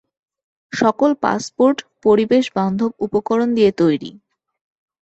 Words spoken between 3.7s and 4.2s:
তৈরি।